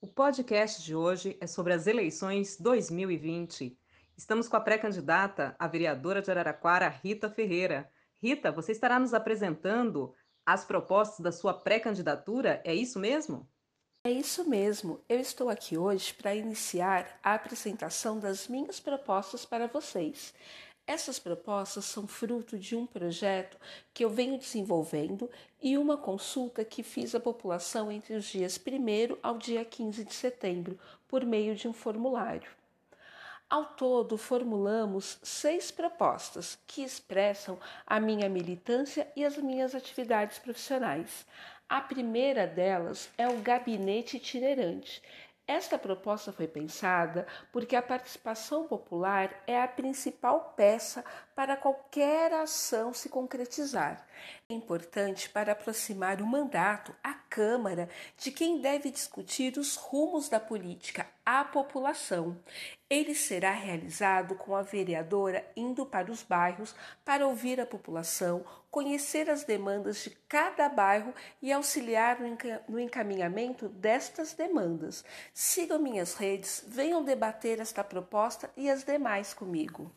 [0.00, 3.76] O podcast de hoje é sobre as eleições 2020.
[4.16, 7.90] Estamos com a pré-candidata, a vereadora de Araraquara, Rita Ferreira.
[8.22, 10.14] Rita, você estará nos apresentando
[10.46, 13.50] as propostas da sua pré-candidatura, é isso mesmo?
[14.04, 15.04] É isso mesmo.
[15.08, 20.32] Eu estou aqui hoje para iniciar a apresentação das minhas propostas para vocês.
[20.88, 23.58] Essas propostas são fruto de um projeto
[23.92, 25.30] que eu venho desenvolvendo
[25.60, 30.14] e uma consulta que fiz à população entre os dias 1 ao dia 15 de
[30.14, 32.50] setembro, por meio de um formulário.
[33.50, 41.26] Ao todo, formulamos seis propostas que expressam a minha militância e as minhas atividades profissionais.
[41.68, 45.02] A primeira delas é o gabinete itinerante.
[45.48, 51.02] Esta proposta foi pensada porque a participação popular é a principal peça
[51.34, 54.06] para qualquer ação se concretizar.
[54.50, 60.40] É importante para aproximar o mandato, a Câmara, de quem deve discutir os rumos da
[60.40, 62.36] política à população.
[62.90, 69.30] Ele será realizado com a vereadora indo para os bairros para ouvir a população, conhecer
[69.30, 72.18] as demandas de cada bairro e auxiliar
[72.68, 75.04] no encaminhamento destas demandas.
[75.32, 79.92] Sigam minhas redes, venham debater esta proposta e as demais comigo.